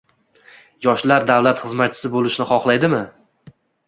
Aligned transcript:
Yoshlar 0.85 1.25
davlat 1.31 1.61
xizmatchisi 1.65 2.11
bo‘lishini 2.13 2.47
xohlaydimi? 2.53 3.03